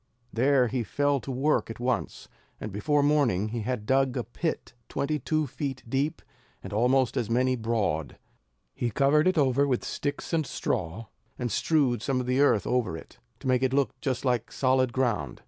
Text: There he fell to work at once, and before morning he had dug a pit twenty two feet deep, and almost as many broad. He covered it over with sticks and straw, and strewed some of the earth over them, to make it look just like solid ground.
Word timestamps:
There 0.33 0.67
he 0.67 0.83
fell 0.83 1.19
to 1.19 1.29
work 1.31 1.69
at 1.69 1.79
once, 1.79 2.27
and 2.59 2.71
before 2.71 3.03
morning 3.03 3.49
he 3.49 3.59
had 3.61 3.85
dug 3.85 4.17
a 4.17 4.23
pit 4.23 4.73
twenty 4.89 5.19
two 5.19 5.45
feet 5.45 5.83
deep, 5.87 6.23
and 6.63 6.73
almost 6.73 7.15
as 7.15 7.29
many 7.29 7.55
broad. 7.55 8.17
He 8.73 8.89
covered 8.89 9.27
it 9.27 9.37
over 9.37 9.67
with 9.67 9.85
sticks 9.85 10.33
and 10.33 10.43
straw, 10.43 11.05
and 11.37 11.51
strewed 11.51 12.01
some 12.01 12.19
of 12.19 12.25
the 12.25 12.39
earth 12.41 12.65
over 12.65 12.93
them, 12.97 13.05
to 13.41 13.47
make 13.47 13.61
it 13.61 13.73
look 13.73 13.91
just 14.01 14.25
like 14.25 14.51
solid 14.51 14.91
ground. 14.91 15.39